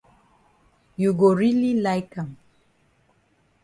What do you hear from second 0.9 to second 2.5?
You go really like am